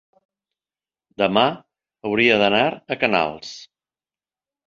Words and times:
Demà 1.21 1.43
hauria 2.11 2.39
d'anar 2.43 2.63
a 2.95 2.99
Canals. 3.05 3.51